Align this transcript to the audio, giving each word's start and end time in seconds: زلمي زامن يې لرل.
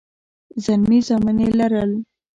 زلمي 0.63 0.99
زامن 1.07 1.37
يې 1.43 1.49
لرل. 1.59 1.91